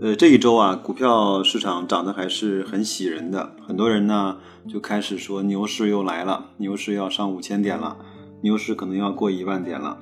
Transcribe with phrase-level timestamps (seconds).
[0.00, 4.36] 呃，这一周啊，股票市场涨得还是很喜人的，很多人呢
[4.68, 7.96] 就开始说牛市又来了，牛市要上五千点了，
[8.42, 9.98] 牛市可能要过一万点了。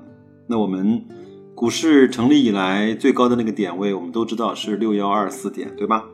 [0.46, 1.02] 那我们
[1.54, 6.04] 股市成立以来最高的那个点位，我们都知道是六幺二四点，对吧？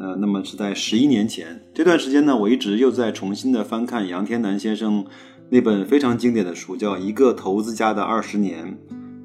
[0.00, 5.06] 呃，那么是在十一年前这段时间呢，我一直又在重新的翻看杨天南先生
[5.50, 8.76] 那本非常经典的书，叫《一个投资家的二十年》。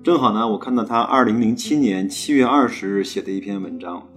[0.04, 4.08] 正好呢，我看到他二零零七年七月二十日写的一篇文章。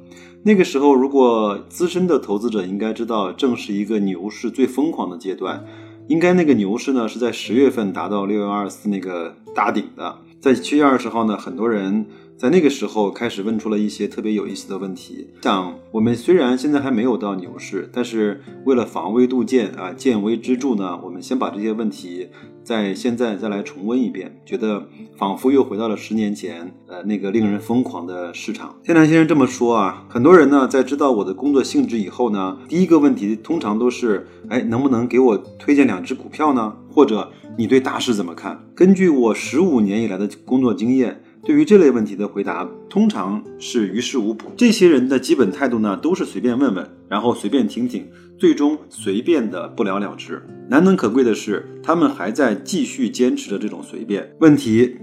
[0.44, 5.64] 那个时候，如果资深的投资者应该知道，正是一个牛市最疯狂的阶段。
[6.06, 10.18] 应该那个牛市呢，是在十月份达到六幺二四那个大顶的。
[10.40, 12.06] 在七月二十号呢，很多人。
[12.40, 22.28] 在那个时候开始问出了一些特别有意思的问题，像我们虽然现在还没有到牛市，但是为了防微杜渐啊，见微知著呢，我们先把这些问题
[22.64, 28.74] 在现在再来重温一遍，觉得仿佛又回到了十年前，呃，那个令人疯狂的市场。
[28.82, 36.74] 天南先生这么说啊，很多人呢在知道我的工作性质以后呢，第一个问题通常都是，哎，能不能给我推荐两只股票呢？
[36.90, 38.58] 或者你对大势怎么看？
[38.74, 41.22] 根据我十五年以来的工作经验。
[41.44, 44.52] 对于这类问题的回答，通常是于事无补。
[44.56, 48.06] 这些人的基本态度呢，都是随便问问，然后随便听听，
[48.38, 50.42] 最终随便的不了了之。
[50.68, 54.30] 难能可贵的是，他们还在继续坚持着这种随便。
[54.40, 54.96] 问题，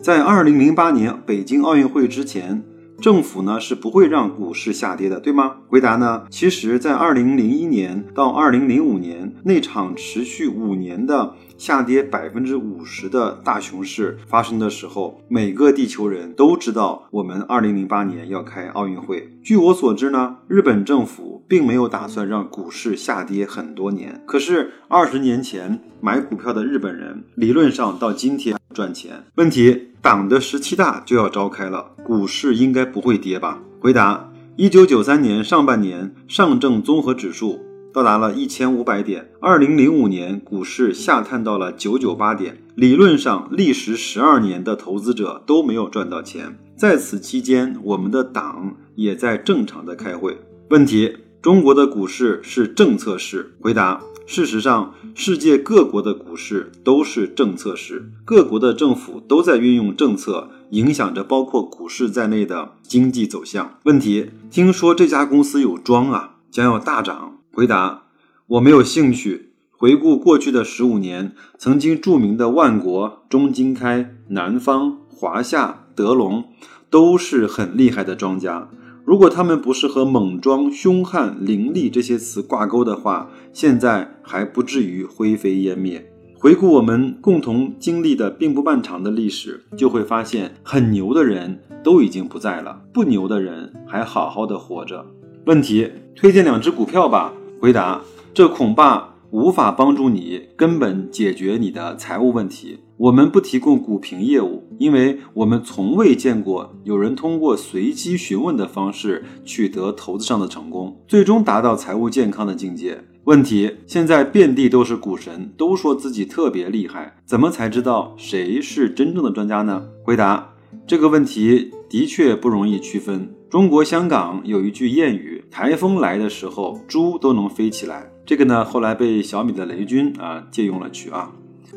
[0.00, 2.62] 在二零零八年北京奥运会之前。
[3.02, 5.56] 政府呢是不会让股市下跌的，对吗？
[5.66, 19.28] 回答呢，其实，在二零零一年到二零零五年那场持续五年的下跌百分之五十的大熊市发生的时候，每个地球人都知道我们二零零八年要开奥运会。
[19.42, 24.22] 据我所知呢，日本政府并没有打算让股市下跌很多年。
[24.24, 29.24] 可是二十年前买股票的日本人，理论上到今天赚钱。
[29.36, 29.88] 问题。
[30.02, 33.60] 党的十七大就要召开了，股市应该不会跌吧？
[33.78, 37.60] 回答：一九九三年上半年上证综合指数
[37.94, 42.58] 到达了一千五百点，二零零五年股市下探到了九九八点。
[42.74, 46.58] 理论上，历时十二年的投资者都没有赚到钱。
[46.76, 50.36] 在此期间，我们的党也在正常的开会。
[50.70, 53.52] 问题：中国的股市是政策市？
[53.60, 54.00] 回答。
[54.24, 63.78] 事实上，世界各国的股市都是政策市，各国的政府都在运用政策，影响着包括股市在内的经济走向。
[63.84, 67.38] 问题：听说这家公司有庄啊，将要大涨。
[67.52, 68.04] 回答：
[68.46, 69.50] 我没有兴趣。
[69.70, 76.44] 回顾过去的十五年，曾经著名的万国、中经开、南方、华夏、德龙，
[76.88, 78.70] 都是很厉害的庄家。
[79.04, 86.08] 如果他们不是和猛装、凶悍、凌厉这些词挂钩的话，现在还不至于灰飞烟灭。
[86.38, 95.04] 回顾我们共同经历的并不漫长的历史，就会发现，很牛的人都已经不在了，不牛的人还好好的活着。
[95.46, 97.32] 问题：推荐两只股票吧。
[97.60, 98.00] 回答：
[98.32, 99.11] 这恐怕。
[99.32, 102.80] 无法帮助你根本解决你的财务问题。
[102.98, 113.02] 我们不提供股评业务，因为我们从未见过有人通过随机询问的方式取得投资上的成功，最终达到财务健康的境界。
[113.24, 119.84] 问题现在遍地都是股神，都说自己特别厉害，怎么才知道谁是真正的专家呢？
[120.04, 120.52] 回答
[120.86, 123.34] 这个问题的确不容易区分。
[123.52, 131.32] 中国香港有一句谚语：“台风来的时候，猪都能飞起来。”这个呢，后来被小米的雷军啊借用了去啊。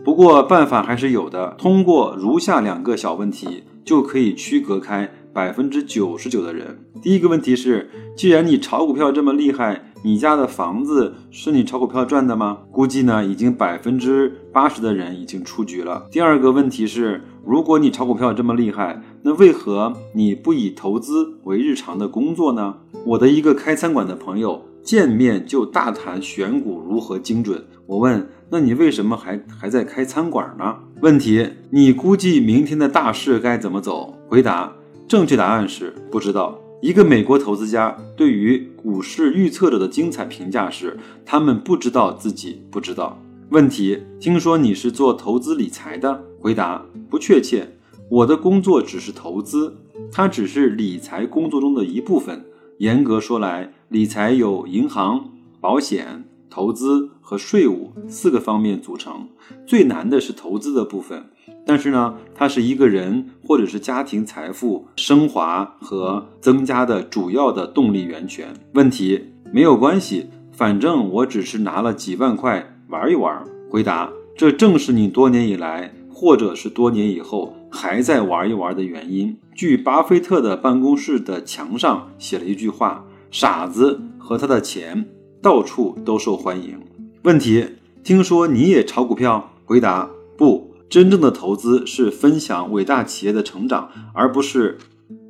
[0.05, 6.79] 不过办法还是有的，通过如下两个小问题就可以区隔开百分之九十九的人。
[7.01, 12.59] 第一个问题是，既然你炒股票这么厉害，你家的房子是你炒股票赚的吗？
[12.71, 16.05] 估计呢，已经百分之八十的人已经出局了。
[16.11, 22.75] 第二个问题是，如果你炒股票这么厉害，那为何你不以投资为日常的工作呢？
[23.03, 24.61] 我的一个开餐馆的朋友。
[24.83, 30.75] 见面就大谈选股如何精准，我问，那你为什么还还在开餐馆呢？
[31.01, 34.13] 问题，你估计明天的大势该怎么走？
[34.27, 34.71] 回答，
[35.07, 36.59] 正确答案是不知道。
[36.81, 43.19] 一个美国投资家对于股市预测者的精彩评价是，他们不知道自己不知道。
[43.49, 46.23] 问题，听说你是做投资理财的？
[46.39, 47.77] 回答，不确切，
[48.09, 49.77] 我的工作只是投资，
[50.11, 52.45] 它只是理财工作中的一部分。
[52.79, 55.31] 严格说来，理财有银行、
[55.61, 59.29] 保险、投资和税务四个方面组成。
[59.65, 61.29] 最难的是投资的部分，
[61.65, 68.53] 但是呢，它是一个人或者是家庭财富升华和增加的主要的动力源泉。
[68.73, 73.43] 问题没有关系，反正我只是拿了几万块玩一玩。
[73.69, 79.35] 回答：这正是你多年以来，或者是多年以后还在玩一玩的原因。
[79.55, 85.07] 据巴菲特的办公室的墙上写了一句话：“傻子和他的钱
[85.41, 86.79] 到处都受欢迎。”
[87.23, 87.65] 问题：
[88.03, 89.51] 听说你也炒股票？
[89.65, 90.64] 回答：不，
[90.95, 94.77] 真正的投资是分享伟大企业的成长，而不是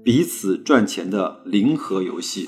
[0.03, 2.47] 彼此赚钱的零和游戏。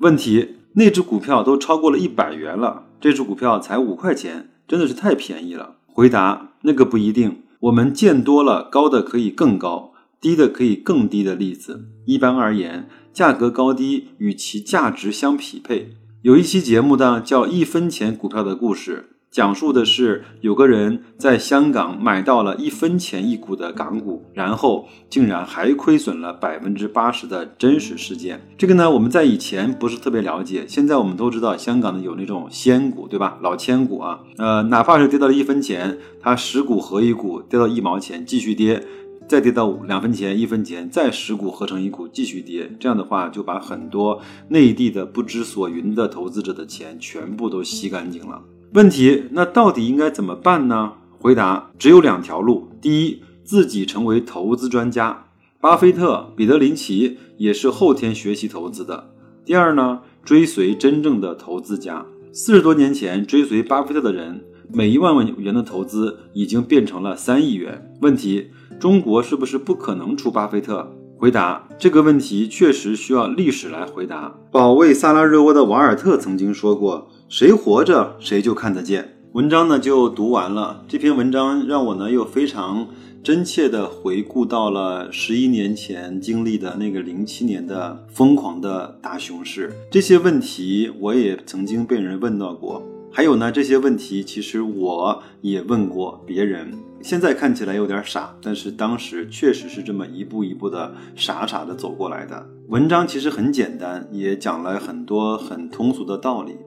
[0.00, 5.76] 问题：那只股票都超过了一百元了，这只股票才五块钱，真的是太便宜了。
[5.86, 9.92] 回答：那个不一定，我们见多了高的可以更高。
[10.20, 15.92] 低的可以更低的例子，一般而言，价格高低与其价值相匹配。
[16.22, 28.40] 有一期节目呢，叫《一分钱股票的故事》，讲述的是有个人在香港买到了一分钱一股的港股，然后竟然还亏损了百分之八十的真实事件。
[28.56, 33.36] 这个呢，我们在以前不是特别了解，现在我们都知道香港呢有那种仙股，对吧？
[33.42, 38.82] 老千股啊，呃，哪怕是跌到了一分钱，它十股合一股，跌到一毛钱继续跌。
[39.28, 48.40] 再跌到两分钱、一分钱，再十股合成一股继续跌，这样的话就把很多内地的不知所云的投资者的钱全部都吸干净了。
[48.72, 50.92] 问题那到底应该怎么办呢？
[51.18, 55.26] 回答只有两条路：第一，自己成为投资专家，
[55.60, 59.04] 巴菲特、彼得林奇也是后天学习投资的；
[59.44, 62.04] 第二呢，追随真正的投资家。
[62.32, 67.94] 四十多年前追随巴菲特的人，每一万万元的投资已经变成了三亿元。
[68.00, 68.50] 问题。
[68.78, 70.94] 中国是不是不可能出巴菲特？
[71.18, 74.34] 回答这个问题确实需要历史来回答。
[74.50, 80.84] 保卫萨拉热窝的瓦尔特曾经说过：“谁活着，谁就看得见。”文章呢就读完了。
[80.86, 82.86] 这篇文章让我呢又非常
[83.22, 89.72] 真切地回顾到了十一年前经历的那个零七年的疯狂的大熊市。
[89.90, 92.82] 这些问题我也曾经被人问到过。
[93.16, 96.70] 还有呢，这些问题其实我也问过别人。
[97.00, 102.46] 现在看起来有点傻，但是当时确实是这么一步一步的傻傻的走过来的。
[102.68, 106.58] 文章其实很简单，也讲了很多很通俗的道理。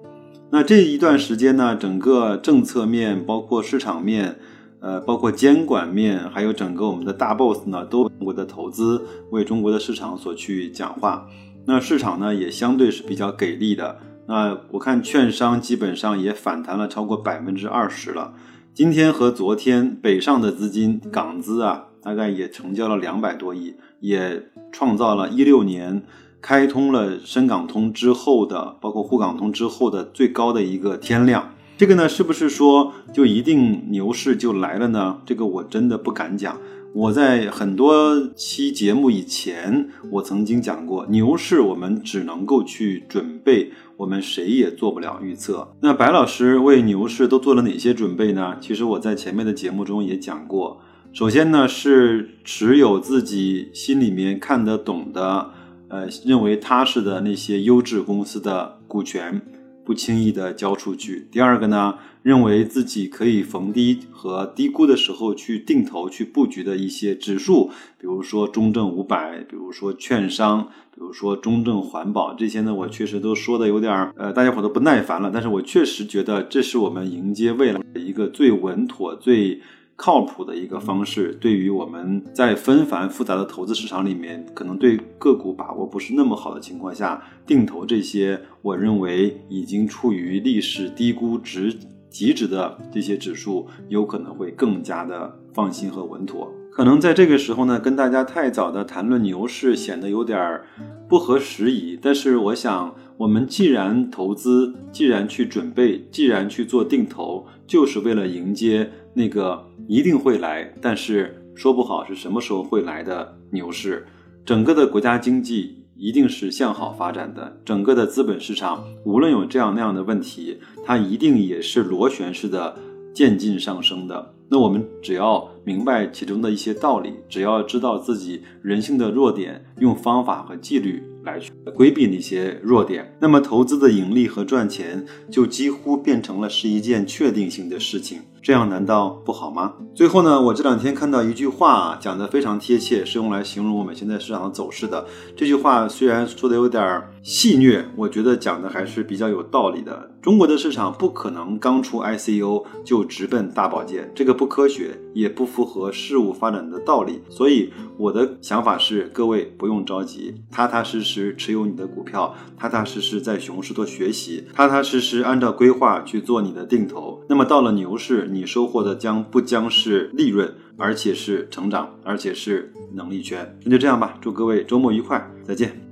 [0.49, 4.39] 那这一段时间呢，整个政策面，包括市场面，
[4.79, 11.27] 呃，包括监管面，还有整个我们的大 boss 呢，都中国的投资为中国的市场所去讲话。
[11.67, 13.99] 那市场呢，也相对是比较给力的。
[14.29, 18.35] 那我看券商基本上也反弹了超过百分之二十了。
[18.75, 26.03] 今天和昨天北上的资金港资啊，大概也成交了两百多亿，也创造了一六年
[26.39, 31.49] 开通了深港通之后的，包括沪港通之后的最高的一个天量。
[31.75, 35.17] 这个呢，是不是说就一定牛市就来了呢？
[35.25, 36.55] 这个我真的不敢讲。
[36.93, 43.71] 我在很多期节目以前，我曾经讲过，牛市我们只能够去准备。
[43.95, 45.75] 我们谁也做不了预测。
[45.81, 48.57] 那白老师为牛市都做了哪些准备呢？
[48.59, 50.81] 其实我在前面的节目中也讲过。
[51.11, 55.51] 首先呢，是持有自己心里面看得懂的，
[55.89, 59.41] 呃，认为踏实的那些优质公司的股权。
[59.89, 61.27] 不轻易的交出去。
[61.31, 75.31] 第二个呢，认为自己可以逢低和低估的时候去定投、去布局的一些指数，比如说中证五百，比如说券商，比如说中证环保这些呢，我确实都说的有点儿，呃，大家伙都不耐烦了。
[75.33, 79.59] 但是我确实觉得这是我们迎接未来的一个最稳妥、最。
[80.01, 91.77] 靠谱的一个方式，对于我们在纷繁复杂的投资市场里面，可能对个股把握不是那么好的情况下，定投这些，我认为已经处于历史低估值
[92.09, 96.49] 极值的这些指数，有可能会更加的放心和稳妥。
[96.71, 100.61] 可能在这个时候呢，跟大家太早的谈论牛市显得有点
[101.09, 101.99] 不合时宜。
[102.01, 109.65] 但是我想，我们既然投资，既然去准备，既然去做定投，就是为了迎接那个。
[109.89, 114.05] 一定会来，但是说不好是什么时候会来的牛市。
[114.45, 122.77] 整个的国家经济一定是向好发展的，整个的资本市场无论有这样那样的问题，它一定也是螺旋式的
[123.15, 124.35] 渐进上升的。
[124.49, 138.21] 那我们只要明白其中的一些道理，只要知道自己人性的弱点，用方法和纪律来去规避那些弱点，那么投资的盈利和赚钱就几乎变成了是一件确定性的事情。
[138.41, 139.73] 这样难道不好吗？
[139.93, 145.05] 最后呢，我这两天看到一句话啊，讲的非常贴切，是用来形容我们现在市场的走势的。
[145.35, 150.09] 这句话虽然说的有点戏谑，我觉得讲的还是比较有道理的。
[150.21, 157.19] 中国的市场不可能刚出 ICU 就直奔大保健，这个不科学，也不符合事物发展的道理。
[157.29, 167.21] 所以我的想法是，各位不用着急，踏踏实实持有你的股票，踏踏实实在熊市多学习，踏踏实实按照规划去做你的定投。
[167.27, 173.59] 那么到了牛市，你收获的将不将是利润，而且是成长，而且是能力圈。
[173.65, 175.88] 那就这样吧，祝各位周末愉快，再见。